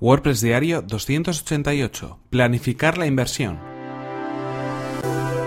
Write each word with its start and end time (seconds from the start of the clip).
WordPress 0.00 0.40
Diario 0.40 0.82
288. 0.82 2.18
Planificar 2.28 2.98
la 2.98 3.06
inversión. 3.06 3.60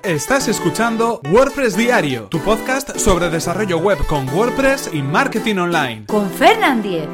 Estás 0.03 0.47
escuchando 0.47 1.19
WordPress 1.29 1.75
Diario, 1.75 2.27
tu 2.29 2.39
podcast 2.39 2.97
sobre 2.97 3.29
desarrollo 3.29 3.77
web 3.79 3.97
con 4.07 4.29
WordPress 4.29 4.91
y 4.93 5.01
marketing 5.01 5.57
online. 5.57 6.05
Con 6.05 6.31
Fernand 6.31 6.81
Diez. 6.81 7.09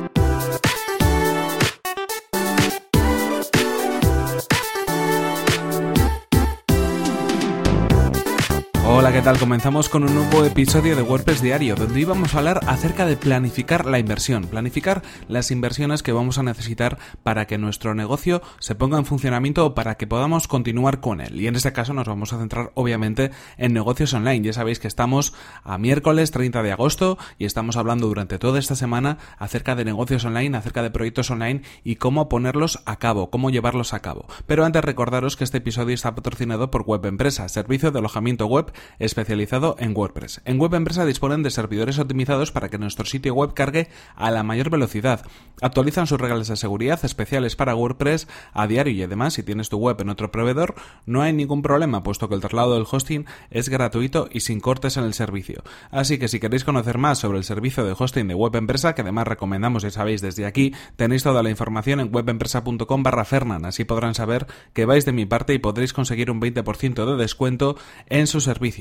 Hola, 8.95 9.11
¿qué 9.11 9.23
tal? 9.23 9.39
Comenzamos 9.39 9.89
con 9.89 10.03
un 10.03 10.13
nuevo 10.13 10.45
episodio 10.45 10.95
de 10.95 11.01
WordPress 11.01 11.41
Diario, 11.41 11.73
donde 11.73 11.99
íbamos 11.99 12.35
a 12.35 12.37
hablar 12.37 12.59
acerca 12.67 13.07
de 13.07 13.17
planificar 13.17 13.87
la 13.87 13.97
inversión, 13.97 14.43
planificar 14.45 15.01
las 15.27 15.49
inversiones 15.49 16.03
que 16.03 16.11
vamos 16.11 16.37
a 16.37 16.43
necesitar 16.43 16.99
para 17.23 17.47
que 17.47 17.57
nuestro 17.57 17.95
negocio 17.95 18.43
se 18.59 18.75
ponga 18.75 18.99
en 18.99 19.05
funcionamiento 19.05 19.65
o 19.65 19.73
para 19.73 19.95
que 19.95 20.05
podamos 20.05 20.47
continuar 20.47 20.99
con 20.99 21.21
él. 21.21 21.41
Y 21.41 21.47
en 21.47 21.55
este 21.55 21.73
caso 21.73 21.95
nos 21.95 22.07
vamos 22.07 22.33
a 22.33 22.37
centrar 22.37 22.71
obviamente 22.75 23.31
en 23.57 23.73
negocios 23.73 24.13
online. 24.13 24.45
Ya 24.45 24.53
sabéis 24.53 24.77
que 24.77 24.87
estamos 24.87 25.33
a 25.63 25.79
miércoles 25.79 26.29
30 26.29 26.61
de 26.61 26.71
agosto 26.71 27.17
y 27.39 27.45
estamos 27.45 27.77
hablando 27.77 28.05
durante 28.05 28.37
toda 28.37 28.59
esta 28.59 28.75
semana 28.75 29.17
acerca 29.39 29.73
de 29.73 29.85
negocios 29.85 30.23
online, 30.23 30.55
acerca 30.55 30.83
de 30.83 30.91
proyectos 30.91 31.31
online 31.31 31.63
y 31.83 31.95
cómo 31.95 32.29
ponerlos 32.29 32.83
a 32.85 32.99
cabo, 32.99 33.31
cómo 33.31 33.49
llevarlos 33.49 33.95
a 33.95 34.01
cabo. 34.01 34.27
Pero 34.45 34.65
antes 34.65 34.85
recordaros 34.85 35.35
que 35.35 35.45
este 35.45 35.57
episodio 35.57 35.95
está 35.95 36.13
patrocinado 36.13 36.69
por 36.69 36.83
Web 36.83 37.07
Empresa, 37.07 37.49
servicio 37.49 37.89
de 37.89 37.97
alojamiento 37.97 38.45
web 38.45 38.71
especializado 38.99 39.75
en 39.79 39.95
WordPress. 39.95 40.41
En 40.45 40.59
Web 40.59 40.75
Empresa 40.75 41.05
disponen 41.05 41.43
de 41.43 41.51
servidores 41.51 41.99
optimizados 41.99 42.51
para 42.51 42.69
que 42.69 42.77
nuestro 42.77 43.05
sitio 43.05 43.33
web 43.33 43.53
cargue 43.53 43.89
a 44.15 44.31
la 44.31 44.43
mayor 44.43 44.69
velocidad. 44.69 45.25
Actualizan 45.61 46.07
sus 46.07 46.19
reglas 46.19 46.47
de 46.47 46.55
seguridad 46.55 47.03
especiales 47.03 47.55
para 47.55 47.75
WordPress 47.75 48.27
a 48.53 48.67
diario 48.67 48.93
y 48.93 49.03
además 49.03 49.33
si 49.33 49.43
tienes 49.43 49.69
tu 49.69 49.77
web 49.77 49.99
en 50.01 50.09
otro 50.09 50.31
proveedor 50.31 50.75
no 51.05 51.21
hay 51.21 51.33
ningún 51.33 51.61
problema 51.61 52.03
puesto 52.03 52.29
que 52.29 52.35
el 52.35 52.41
traslado 52.41 52.75
del 52.75 52.87
hosting 52.89 53.25
es 53.49 53.69
gratuito 53.69 54.27
y 54.31 54.41
sin 54.41 54.59
cortes 54.59 54.97
en 54.97 55.03
el 55.03 55.13
servicio. 55.13 55.63
Así 55.91 56.17
que 56.17 56.27
si 56.27 56.39
queréis 56.39 56.63
conocer 56.63 56.97
más 56.97 57.19
sobre 57.19 57.37
el 57.37 57.43
servicio 57.43 57.83
de 57.85 57.95
hosting 57.97 58.27
de 58.27 58.35
Web 58.35 58.55
Empresa, 58.55 58.95
que 58.95 59.01
además 59.01 59.27
recomendamos 59.27 59.83
y 59.83 59.91
sabéis 59.91 60.21
desde 60.21 60.45
aquí, 60.45 60.73
tenéis 60.95 61.23
toda 61.23 61.43
la 61.43 61.49
información 61.49 61.99
en 61.99 62.13
webempresa.com 62.13 63.03
barra 63.03 63.25
Fernan, 63.25 63.65
así 63.65 63.83
podrán 63.83 64.15
saber 64.15 64.47
que 64.73 64.85
vais 64.85 65.05
de 65.05 65.11
mi 65.11 65.25
parte 65.25 65.53
y 65.53 65.59
podréis 65.59 65.93
conseguir 65.93 66.31
un 66.31 66.41
20% 66.41 67.05
de 67.05 67.21
descuento 67.21 67.77
en 68.07 68.27
su 68.27 68.41
servicio 68.41 68.72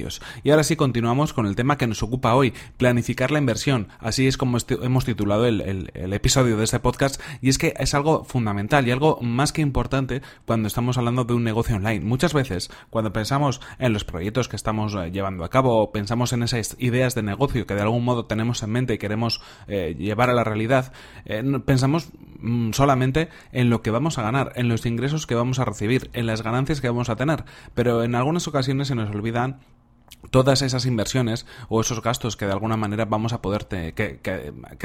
y 0.43 0.51
ahora 0.51 0.65
sí 0.65 0.77
continuamos 0.77 1.33
con 1.33 1.47
el 1.47 1.57
tema 1.57 1.77
que 1.77 1.87
nos 1.87 2.03
ocupa 2.03 2.35
hoy, 2.35 2.55
planificar 2.77 3.31
la 3.31 3.39
inversión. 3.39 3.89
Así 3.98 4.27
es 4.27 4.37
como 4.37 4.59
hemos 4.83 5.05
titulado 5.05 5.47
el, 5.47 5.91
episodio 5.95 6.57
de 6.57 6.65
este 6.65 6.81
podcast 6.81 7.21
y 7.41 7.48
es 7.48 7.59
que 7.59 7.75
es 7.79 7.95
algo 7.95 8.25
fundamental 8.25 8.87
y 8.87 8.91
algo 8.91 9.19
más 9.20 9.53
que 9.53 9.61
importante 9.61 10.23
cuando 10.47 10.69
estamos 10.69 10.98
hablando 10.98 11.25
de 11.25 11.35
un 11.35 11.45
negocio 11.45 11.77
online. 11.77 12.01
Muchas 12.01 12.33
veces 12.33 12.70
cuando 12.91 13.13
pensamos 13.13 13.61
en 13.79 13.93
los 13.93 14.05
proyectos 14.05 14.48
que 14.48 14.57
estamos 14.57 14.95
eh, 14.95 15.11
llevando 15.11 15.45
a 15.45 15.51
cabo 15.51 15.79
o 15.79 15.93
pensamos 15.93 16.33
en 16.33 16.43
esas 16.43 16.77
ideas 16.79 17.15
de 17.15 17.23
negocio 17.23 17.67
que 17.67 17.75
de 17.75 17.83
algún 17.83 18.05
modo 18.05 18.27
tenemos 18.27 18.63
en 18.63 18.70
mente 18.70 18.95
y 18.95 18.98
queremos 18.98 19.41
eh, 19.67 19.95
llevar 19.98 20.31
a 20.31 20.35
la 20.35 20.45
realidad, 20.45 20.93
eh, 21.25 21.43
pensamos 21.65 22.09
mm, 22.41 22.73
solamente 22.73 23.29
en 23.53 23.70
lo 23.70 23.83
que 23.83 23.91
vamos 23.91 24.19
a 24.19 24.23
ganar, 24.23 24.53
en 24.57 24.69
los 24.69 24.87
ingresos 24.87 25.27
que 25.27 25.35
vamos 25.35 25.59
a 25.59 25.65
recibir, 25.65 26.11
en 26.13 26.27
las 26.27 26.43
ganancias 26.43 26.81
que 26.81 26.89
vamos 26.89 27.09
a 27.09 27.17
tener, 27.17 27.45
pero 27.75 28.03
en 28.05 28.15
algunas 28.15 28.48
ocasiones 28.48 28.89
se 28.89 28.95
nos 28.95 29.11
olvidan 29.11 29.61
todas 30.30 30.62
esas 30.62 30.86
inversiones 30.86 31.46
o 31.68 31.80
esos 31.80 32.02
gastos 32.02 32.36
que 32.36 32.46
de 32.46 32.52
alguna 32.52 32.77
manera 32.77 33.05
vamos 33.05 33.32
a 33.32 33.42
poder 33.42 33.66
que, 33.66 33.92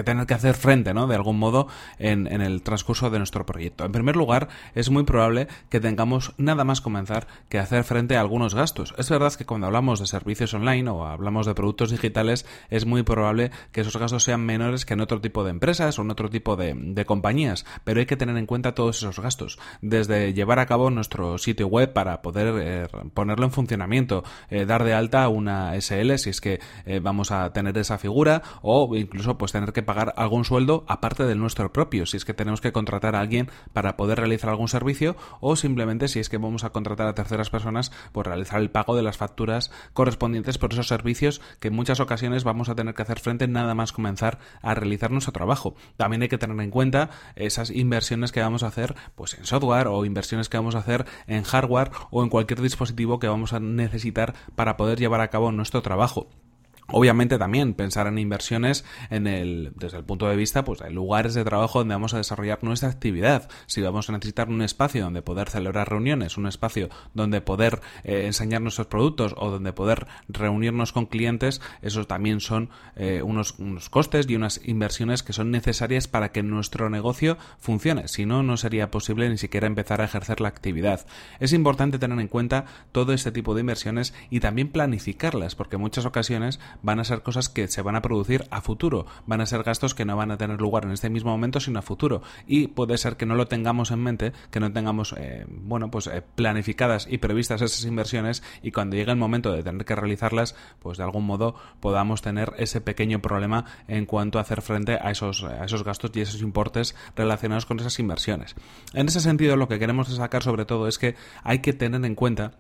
tener 0.03 0.25
que 0.25 0.33
hacer 0.33 0.55
frente. 0.55 0.93
De 0.93 1.15
algún 1.15 1.37
modo 1.37 1.67
en, 1.99 2.27
el 2.27 2.61
transcurso 2.61 3.09
de 3.09 3.17
nuestro 3.17 3.45
proyecto. 3.45 3.85
En 3.85 3.91
primer 3.91 4.15
lugar, 4.15 4.47
es 4.73 4.89
muy 4.89 5.03
probable 5.03 5.47
que 5.69 5.79
tengamos 5.79 6.33
nada 6.37 6.63
más 6.63 6.81
comenzar 6.81 7.27
que 7.49 7.59
hacer 7.59 7.83
frente 7.83 8.15
a 8.15 8.21
algunos 8.21 8.55
gastos. 8.55 8.93
Es 8.97 9.09
verdad 9.09 9.33
que 9.33 9.45
cuando 9.45 9.67
hablamos 9.67 9.99
de 9.99 10.07
servicios 10.07 10.53
online 10.53 10.89
o 10.89 11.05
hablamos 11.05 11.45
de 11.45 11.55
productos 11.55 11.91
digitales, 11.91 12.45
es 12.69 12.85
muy 12.85 13.03
probable 13.03 13.51
que 13.71 13.81
esos 13.81 13.97
gastos 13.97 14.23
sean 14.23 14.45
menores 14.45 14.85
que 14.85 14.93
en 14.93 15.01
otro 15.01 15.19
tipo 15.21 15.43
de 15.43 15.51
empresas 15.51 15.99
o 15.99 16.01
en 16.01 16.11
otro 16.11 16.29
tipo 16.29 16.55
de, 16.55 17.05
compañías, 17.05 17.65
pero 17.83 17.99
hay 17.99 18.05
que 18.05 18.17
tener 18.17 18.37
en 18.37 18.45
cuenta 18.45 18.75
todos 18.75 18.97
esos 18.97 19.19
gastos. 19.19 19.59
Desde 19.81 20.33
llevar 20.33 20.59
a 20.59 20.65
cabo 20.65 20.89
nuestro 20.89 21.37
sitio 21.37 21.67
web 21.67 21.93
para 21.93 22.21
poder 22.21 22.55
eh, 22.59 22.87
ponerlo 23.13 23.45
en 23.45 23.51
funcionamiento, 23.51 24.23
eh, 24.49 24.65
dar 24.65 24.83
de 24.83 24.93
alta 24.93 25.16
una 25.27 25.73
SL 25.79 26.15
si 26.17 26.29
es 26.29 26.41
que 26.41 26.59
eh, 26.85 26.99
vamos 26.99 27.31
a 27.31 27.51
tener 27.53 27.77
esa 27.77 27.97
figura 27.97 28.41
o 28.61 28.95
incluso 28.95 29.37
pues 29.37 29.51
tener 29.51 29.73
que 29.73 29.83
pagar 29.83 30.13
algún 30.17 30.45
sueldo 30.45 30.85
aparte 30.87 31.25
del 31.25 31.39
nuestro 31.39 31.73
propio 31.73 32.05
si 32.05 32.17
es 32.17 32.25
que 32.25 32.33
tenemos 32.33 32.61
que 32.61 32.71
contratar 32.71 33.15
a 33.15 33.19
alguien 33.19 33.49
para 33.73 33.97
poder 33.97 34.19
realizar 34.19 34.49
algún 34.49 34.67
servicio 34.67 35.15
o 35.39 35.55
simplemente 35.55 36.07
si 36.07 36.19
es 36.19 36.29
que 36.29 36.37
vamos 36.37 36.63
a 36.63 36.69
contratar 36.69 37.07
a 37.07 37.15
terceras 37.15 37.49
personas 37.49 37.91
por 38.11 38.27
realizar 38.27 38.61
el 38.61 38.69
pago 38.69 38.95
de 38.95 39.03
las 39.03 39.17
facturas 39.17 39.71
correspondientes 39.93 40.57
por 40.57 40.73
esos 40.73 40.87
servicios 40.87 41.41
que 41.59 41.69
en 41.69 41.75
muchas 41.75 41.99
ocasiones 41.99 42.43
vamos 42.43 42.69
a 42.69 42.75
tener 42.75 42.93
que 42.93 43.01
hacer 43.01 43.19
frente 43.19 43.47
nada 43.47 43.73
más 43.73 43.91
comenzar 43.91 44.39
a 44.61 44.73
realizar 44.75 45.11
nuestro 45.11 45.33
trabajo. 45.33 45.75
También 45.97 46.21
hay 46.21 46.29
que 46.29 46.37
tener 46.37 46.59
en 46.59 46.71
cuenta 46.71 47.09
esas 47.35 47.69
inversiones 47.69 48.31
que 48.31 48.41
vamos 48.41 48.63
a 48.63 48.67
hacer 48.67 48.95
pues 49.15 49.37
en 49.37 49.45
software 49.45 49.87
o 49.87 50.05
inversiones 50.05 50.49
que 50.49 50.57
vamos 50.57 50.75
a 50.75 50.79
hacer 50.79 51.05
en 51.27 51.43
hardware 51.43 51.91
o 52.11 52.23
en 52.23 52.29
cualquier 52.29 52.61
dispositivo 52.61 53.19
que 53.19 53.27
vamos 53.27 53.53
a 53.53 53.59
necesitar 53.59 54.33
para 54.55 54.77
poder 54.77 54.99
llevar 54.99 55.06
a 55.21 55.29
cabo 55.29 55.51
nuestro 55.51 55.81
trabajo. 55.81 56.27
Obviamente 56.89 57.37
también 57.37 57.73
pensar 57.73 58.07
en 58.07 58.17
inversiones 58.17 58.85
en 59.09 59.27
el, 59.27 59.73
desde 59.75 59.97
el 59.97 60.05
punto 60.05 60.29
de 60.29 60.37
vista 60.37 60.63
pues, 60.63 60.79
de 60.79 60.89
lugares 60.89 61.33
de 61.33 61.43
trabajo 61.43 61.79
donde 61.79 61.95
vamos 61.95 62.13
a 62.13 62.17
desarrollar 62.17 62.63
nuestra 62.63 62.89
actividad. 62.89 63.49
Si 63.65 63.81
vamos 63.81 64.09
a 64.09 64.13
necesitar 64.13 64.47
un 64.47 64.61
espacio 64.61 65.03
donde 65.03 65.21
poder 65.21 65.49
celebrar 65.49 65.89
reuniones, 65.89 66.37
un 66.37 66.47
espacio 66.47 66.89
donde 67.13 67.41
poder 67.41 67.81
eh, 68.03 68.25
enseñar 68.25 68.61
nuestros 68.61 68.87
productos 68.87 69.35
o 69.37 69.51
donde 69.51 69.73
poder 69.73 70.07
reunirnos 70.29 70.93
con 70.93 71.07
clientes, 71.07 71.61
esos 71.81 72.07
también 72.07 72.39
son 72.39 72.69
eh, 72.95 73.21
unos, 73.21 73.55
unos 73.59 73.89
costes 73.89 74.25
y 74.29 74.35
unas 74.35 74.61
inversiones 74.63 75.23
que 75.23 75.33
son 75.33 75.51
necesarias 75.51 76.07
para 76.07 76.31
que 76.31 76.41
nuestro 76.41 76.89
negocio 76.89 77.37
funcione. 77.59 78.07
Si 78.07 78.25
no, 78.25 78.43
no 78.43 78.55
sería 78.55 78.91
posible 78.91 79.29
ni 79.29 79.37
siquiera 79.37 79.67
empezar 79.67 79.99
a 79.99 80.05
ejercer 80.05 80.39
la 80.39 80.47
actividad. 80.47 81.05
Es 81.39 81.51
importante 81.51 81.99
tener 81.99 82.19
en 82.19 82.27
cuenta 82.29 82.65
todo 82.93 83.11
este 83.11 83.31
tipo 83.31 83.53
de 83.55 83.61
inversiones 83.61 84.13
y 84.29 84.39
también 84.39 84.69
planificarlas, 84.69 85.55
porque 85.55 85.75
en 85.75 85.81
muchas 85.81 86.05
ocasiones 86.05 86.59
van 86.81 86.99
a 86.99 87.03
ser 87.03 87.21
cosas 87.21 87.49
que 87.49 87.67
se 87.67 87.81
van 87.81 87.95
a 87.95 88.01
producir 88.01 88.45
a 88.51 88.61
futuro, 88.61 89.05
van 89.25 89.41
a 89.41 89.45
ser 89.45 89.63
gastos 89.63 89.95
que 89.95 90.05
no 90.05 90.15
van 90.15 90.31
a 90.31 90.37
tener 90.37 90.59
lugar 90.61 90.85
en 90.85 90.91
este 90.91 91.09
mismo 91.09 91.31
momento, 91.31 91.59
sino 91.59 91.79
a 91.79 91.81
futuro. 91.81 92.21
Y 92.45 92.67
puede 92.67 92.97
ser 92.97 93.17
que 93.17 93.25
no 93.25 93.35
lo 93.35 93.47
tengamos 93.47 93.91
en 93.91 93.99
mente, 93.99 94.33
que 94.51 94.59
no 94.59 94.71
tengamos, 94.71 95.13
eh, 95.17 95.45
bueno, 95.47 95.91
pues 95.91 96.07
eh, 96.07 96.23
planificadas 96.35 97.07
y 97.09 97.17
previstas 97.17 97.61
esas 97.61 97.85
inversiones 97.85 98.43
y 98.61 98.71
cuando 98.71 98.95
llegue 98.95 99.11
el 99.11 99.17
momento 99.17 99.51
de 99.51 99.63
tener 99.63 99.85
que 99.85 99.95
realizarlas, 99.95 100.55
pues 100.79 100.97
de 100.97 101.03
algún 101.03 101.25
modo 101.25 101.55
podamos 101.79 102.21
tener 102.21 102.53
ese 102.57 102.81
pequeño 102.81 103.21
problema 103.21 103.65
en 103.87 104.05
cuanto 104.05 104.37
a 104.37 104.41
hacer 104.41 104.61
frente 104.61 104.97
a 105.01 105.11
esos, 105.11 105.43
a 105.43 105.65
esos 105.65 105.83
gastos 105.83 106.11
y 106.13 106.21
esos 106.21 106.41
importes 106.41 106.95
relacionados 107.15 107.65
con 107.65 107.79
esas 107.79 107.99
inversiones. 107.99 108.55
En 108.93 109.07
ese 109.07 109.19
sentido, 109.19 109.55
lo 109.55 109.67
que 109.67 109.79
queremos 109.79 110.09
destacar 110.09 110.43
sobre 110.43 110.65
todo 110.65 110.87
es 110.87 110.97
que 110.97 111.15
hay 111.43 111.59
que 111.59 111.73
tener 111.73 112.03
en 112.03 112.15
cuenta 112.15 112.53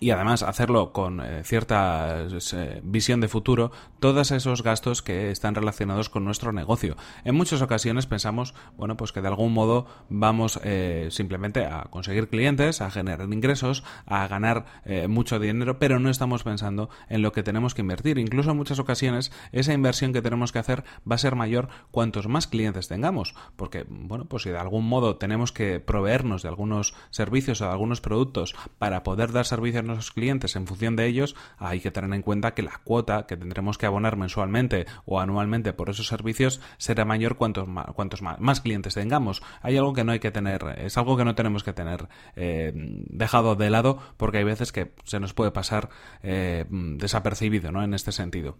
y 0.00 0.10
además 0.10 0.42
hacerlo 0.42 0.92
con 0.92 1.20
eh, 1.20 1.42
cierta 1.44 2.26
eh, 2.26 2.80
visión 2.84 3.20
de 3.20 3.28
futuro 3.28 3.72
todos 4.00 4.30
esos 4.30 4.62
gastos 4.62 5.02
que 5.02 5.30
están 5.30 5.54
relacionados 5.54 6.08
con 6.08 6.24
nuestro 6.24 6.52
negocio. 6.52 6.96
En 7.24 7.34
muchas 7.34 7.62
ocasiones 7.62 8.06
pensamos, 8.06 8.54
bueno, 8.76 8.96
pues 8.96 9.12
que 9.12 9.22
de 9.22 9.28
algún 9.28 9.52
modo 9.52 9.86
vamos 10.08 10.60
eh, 10.64 11.08
simplemente 11.10 11.64
a 11.64 11.84
conseguir 11.90 12.28
clientes, 12.28 12.80
a 12.80 12.90
generar 12.90 13.26
ingresos, 13.32 13.84
a 14.06 14.26
ganar 14.28 14.66
mucho 15.08 15.38
dinero, 15.38 15.78
pero 15.78 15.98
no 15.98 16.10
estamos 16.10 16.42
pensando 16.42 16.88
en 17.08 17.22
lo 17.22 17.32
que 17.32 17.42
tenemos 17.42 17.74
que 17.74 17.82
invertir. 17.82 18.18
Incluso 18.18 18.50
en 18.50 18.56
muchas 18.56 18.78
ocasiones 18.78 19.32
esa 19.52 19.72
inversión 19.72 20.12
que 20.12 20.22
tenemos 20.22 20.52
que 20.52 20.58
hacer 20.58 20.84
va 21.10 21.16
a 21.16 21.18
ser 21.18 21.34
mayor 21.34 21.68
cuantos 21.90 22.28
más 22.28 22.46
clientes 22.46 22.88
tengamos, 22.88 23.34
porque, 23.56 23.86
bueno, 23.88 24.26
pues 24.26 24.44
si 24.44 24.50
de 24.50 24.58
algún 24.58 24.88
modo 24.88 25.16
tenemos 25.16 25.52
que 25.52 25.80
proveernos 25.80 26.42
de 26.42 26.48
algunos 26.48 26.94
servicios 27.10 27.60
o 27.60 27.66
de 27.66 27.72
algunos 27.72 28.00
productos 28.00 28.54
para 28.78 29.02
poder 29.02 29.32
dar 29.32 29.46
servicios 29.46 29.85
nuestros 29.86 30.12
clientes 30.12 30.56
en 30.56 30.66
función 30.66 30.96
de 30.96 31.06
ellos, 31.06 31.36
hay 31.58 31.80
que 31.80 31.90
tener 31.90 32.12
en 32.12 32.22
cuenta 32.22 32.54
que 32.54 32.62
la 32.62 32.80
cuota 32.84 33.26
que 33.26 33.36
tendremos 33.36 33.78
que 33.78 33.86
abonar 33.86 34.16
mensualmente 34.16 34.86
o 35.04 35.20
anualmente 35.20 35.72
por 35.72 35.90
esos 35.90 36.06
servicios 36.06 36.60
será 36.78 37.04
mayor 37.04 37.36
cuantos 37.36 37.68
más, 37.68 37.86
cuantos 37.94 38.22
más, 38.22 38.60
clientes 38.60 38.94
tengamos. 38.94 39.42
Hay 39.62 39.76
algo 39.76 39.92
que 39.92 40.04
no 40.04 40.12
hay 40.12 40.18
que 40.18 40.30
tener, 40.30 40.76
es 40.78 40.96
algo 40.98 41.16
que 41.16 41.24
no 41.24 41.34
tenemos 41.34 41.62
que 41.62 41.72
tener 41.72 42.08
eh, 42.34 42.72
dejado 42.74 43.56
de 43.56 43.70
lado 43.70 43.98
porque 44.16 44.38
hay 44.38 44.44
veces 44.44 44.72
que 44.72 44.92
se 45.04 45.20
nos 45.20 45.34
puede 45.34 45.50
pasar 45.50 45.88
eh, 46.22 46.64
desapercibido 46.68 47.72
¿no? 47.72 47.82
en 47.82 47.94
este 47.94 48.12
sentido. 48.12 48.56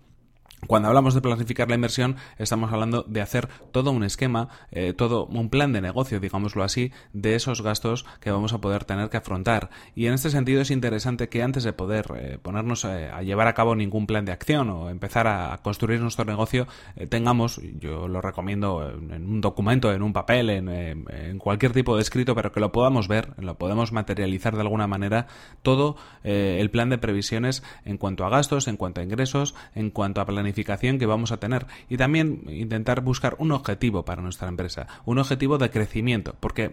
Cuando 0.66 0.88
hablamos 0.88 1.14
de 1.14 1.20
planificar 1.20 1.68
la 1.68 1.76
inversión, 1.76 2.16
estamos 2.38 2.72
hablando 2.72 3.04
de 3.04 3.20
hacer 3.20 3.46
todo 3.72 3.92
un 3.92 4.02
esquema, 4.02 4.48
eh, 4.72 4.94
todo 4.94 5.26
un 5.26 5.48
plan 5.48 5.72
de 5.72 5.80
negocio, 5.80 6.18
digámoslo 6.18 6.64
así, 6.64 6.92
de 7.12 7.36
esos 7.36 7.62
gastos 7.62 8.04
que 8.20 8.32
vamos 8.32 8.52
a 8.52 8.60
poder 8.60 8.84
tener 8.84 9.08
que 9.10 9.18
afrontar. 9.18 9.70
Y 9.94 10.06
en 10.06 10.14
este 10.14 10.30
sentido 10.30 10.62
es 10.62 10.70
interesante 10.72 11.28
que 11.28 11.42
antes 11.42 11.62
de 11.62 11.72
poder 11.72 12.06
eh, 12.16 12.38
ponernos 12.42 12.84
eh, 12.84 13.10
a 13.12 13.22
llevar 13.22 13.46
a 13.46 13.54
cabo 13.54 13.76
ningún 13.76 14.06
plan 14.06 14.24
de 14.24 14.32
acción 14.32 14.70
o 14.70 14.88
empezar 14.88 15.28
a, 15.28 15.60
construir 15.62 16.00
nuestro 16.00 16.24
negocio, 16.24 16.66
tengamos, 17.08 17.60
yo 17.78 18.08
lo 18.08 18.20
recomiendo 18.20 18.88
en, 18.88 19.26
un 19.26 19.40
documento, 19.40 19.92
en 19.92 20.02
un 20.02 20.12
papel, 20.12 20.50
en, 20.50 20.68
en, 20.68 21.38
cualquier 21.38 21.72
tipo 21.72 21.96
de 21.96 22.02
escrito, 22.02 22.34
pero 22.34 22.52
que 22.52 22.60
lo 22.60 22.72
podamos 22.72 23.08
ver, 23.08 23.32
lo 23.38 23.56
podemos 23.56 23.92
materializar 23.92 24.54
de 24.54 24.60
alguna 24.60 24.86
manera, 24.86 25.26
todo 25.62 25.96
el 26.22 26.70
plan 26.70 26.90
de 26.90 26.98
previsiones 26.98 27.62
en 27.84 27.96
cuanto 27.96 28.24
a 28.24 28.28
gastos, 28.28 28.68
en 28.68 28.76
cuanto 28.76 29.00
a 29.00 29.04
ingresos, 29.04 29.54
en 29.74 29.90
cuanto 29.90 30.20
a 30.20 30.26
planificación 30.26 30.45
planificación 30.46 30.98
que 30.98 31.06
vamos 31.06 31.32
a 31.32 31.38
tener. 31.38 31.66
Y 31.88 31.96
también 31.96 32.42
intentar 32.48 33.00
buscar 33.00 33.34
un 33.38 33.50
objetivo 33.50 34.04
para 34.04 34.22
nuestra 34.22 34.48
empresa, 34.48 34.86
un 35.04 35.18
objetivo 35.18 35.58
de 35.58 35.70
crecimiento, 35.70 36.36
porque 36.38 36.72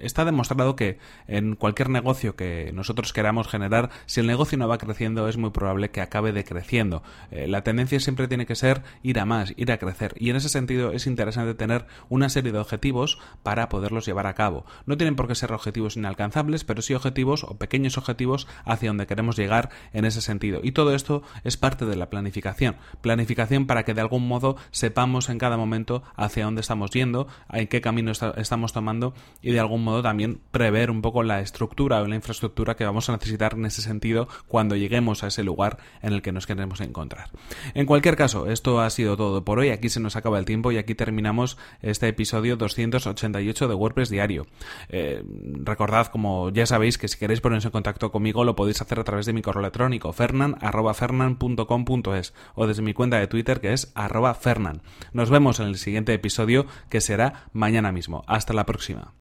está 0.00 0.24
demostrado 0.24 0.76
que 0.76 0.98
en 1.26 1.56
cualquier 1.56 1.90
negocio 1.90 2.36
que 2.36 2.70
nosotros 2.74 3.12
queramos 3.12 3.48
generar, 3.48 3.90
si 4.06 4.20
el 4.20 4.26
negocio 4.26 4.58
no 4.58 4.68
va 4.68 4.78
creciendo, 4.78 5.28
es 5.28 5.36
muy 5.36 5.50
probable 5.50 5.90
que 5.90 6.00
acabe 6.00 6.32
decreciendo. 6.32 7.02
Eh, 7.30 7.48
la 7.48 7.62
tendencia 7.62 8.00
siempre 8.00 8.28
tiene 8.28 8.46
que 8.46 8.54
ser 8.54 8.82
ir 9.02 9.18
a 9.18 9.24
más, 9.24 9.52
ir 9.56 9.72
a 9.72 9.78
crecer 9.78 10.14
y 10.16 10.30
en 10.30 10.36
ese 10.36 10.48
sentido 10.48 10.92
es 10.92 11.06
interesante 11.06 11.54
tener 11.54 11.86
una 12.08 12.28
serie 12.28 12.52
de 12.52 12.58
objetivos 12.58 13.18
para 13.42 13.68
poderlos 13.68 14.06
llevar 14.06 14.26
a 14.26 14.34
cabo. 14.34 14.64
No 14.86 14.96
tienen 14.96 15.16
por 15.16 15.28
qué 15.28 15.34
ser 15.34 15.52
objetivos 15.52 15.96
inalcanzables, 15.96 16.64
pero 16.64 16.82
sí 16.82 16.94
objetivos 16.94 17.44
o 17.44 17.58
pequeños 17.58 17.98
objetivos 17.98 18.46
hacia 18.64 18.90
donde 18.90 19.06
queremos 19.06 19.36
llegar 19.36 19.70
en 19.92 20.04
ese 20.04 20.20
sentido. 20.20 20.60
Y 20.62 20.72
todo 20.72 20.94
esto 20.94 21.22
es 21.44 21.56
parte 21.56 21.84
de 21.84 21.96
la 21.96 22.10
planificación 22.10 22.76
planificación 23.00 23.66
para 23.66 23.84
que 23.84 23.94
de 23.94 24.00
algún 24.00 24.26
modo 24.26 24.56
sepamos 24.70 25.28
en 25.28 25.38
cada 25.38 25.56
momento 25.56 26.02
hacia 26.16 26.44
dónde 26.44 26.60
estamos 26.60 26.90
yendo, 26.90 27.26
en 27.52 27.66
qué 27.66 27.80
camino 27.80 28.12
estamos 28.12 28.72
tomando 28.72 29.14
y 29.42 29.52
de 29.52 29.60
algún 29.60 29.82
modo 29.88 30.02
también 30.02 30.40
prever 30.50 30.90
un 30.90 31.02
poco 31.02 31.22
la 31.22 31.40
estructura 31.40 32.00
o 32.00 32.06
la 32.06 32.14
infraestructura 32.14 32.76
que 32.76 32.84
vamos 32.84 33.08
a 33.08 33.12
necesitar 33.12 33.54
en 33.54 33.64
ese 33.66 33.82
sentido 33.82 34.28
cuando 34.46 34.76
lleguemos 34.76 35.24
a 35.24 35.28
ese 35.28 35.42
lugar 35.42 35.78
en 36.02 36.12
el 36.12 36.20
que 36.22 36.32
nos 36.32 36.46
queremos 36.46 36.80
encontrar. 36.80 37.30
En 37.74 37.86
cualquier 37.86 38.16
caso, 38.16 38.46
esto 38.46 38.80
ha 38.80 38.90
sido 38.90 39.16
todo 39.16 39.44
por 39.44 39.58
hoy. 39.58 39.70
Aquí 39.70 39.88
se 39.88 39.98
nos 40.00 40.16
acaba 40.16 40.38
el 40.38 40.44
tiempo 40.44 40.70
y 40.72 40.78
aquí 40.78 40.94
terminamos 40.94 41.58
este 41.82 42.08
episodio 42.08 42.56
288 42.56 43.68
de 43.68 43.74
WordPress 43.74 44.10
Diario. 44.10 44.46
Eh, 44.88 45.22
recordad, 45.62 46.08
como 46.08 46.50
ya 46.50 46.66
sabéis, 46.66 46.98
que 46.98 47.06
si 47.08 47.18
queréis 47.18 47.40
poneros 47.40 47.64
en 47.64 47.70
contacto 47.70 48.10
conmigo 48.10 48.44
lo 48.44 48.56
podéis 48.56 48.82
hacer 48.82 49.00
a 49.00 49.04
través 49.04 49.26
de 49.26 49.32
mi 49.32 49.42
correo 49.42 49.60
electrónico 49.60 50.12
fernan.fernan.com.es 50.12 52.34
o 52.54 52.66
desde 52.66 52.82
mi 52.82 52.94
cuenta 52.94 53.18
de 53.18 53.26
Twitter 53.26 53.60
que 53.60 53.72
es 53.72 53.92
arroba 53.94 54.34
fernan. 54.34 54.82
Nos 55.12 55.30
vemos 55.30 55.60
en 55.60 55.68
el 55.68 55.76
siguiente 55.76 56.12
episodio 56.12 56.66
que 56.88 57.00
será 57.00 57.48
mañana 57.52 57.92
mismo. 57.92 58.24
Hasta 58.26 58.52
la 58.52 58.66
próxima. 58.66 59.14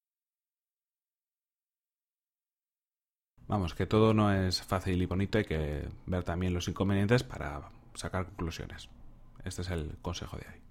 Vamos, 3.48 3.74
que 3.74 3.86
todo 3.86 4.14
no 4.14 4.34
es 4.34 4.62
fácil 4.62 5.02
y 5.02 5.06
bonito, 5.06 5.38
hay 5.38 5.46
que 5.46 5.88
ver 6.06 6.24
también 6.24 6.54
los 6.54 6.68
inconvenientes 6.68 7.24
para 7.24 7.70
sacar 7.94 8.26
conclusiones. 8.26 8.90
Este 9.46 9.62
es 9.62 9.70
el 9.70 9.98
consejo 10.02 10.38
de 10.38 10.46
hoy. 10.48 10.62